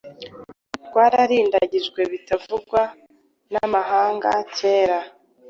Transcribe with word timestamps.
Twararindagijwe 0.85 1.99
bitavugwa 2.11 2.81
namahanga 3.51 4.31
cyera 4.55 4.99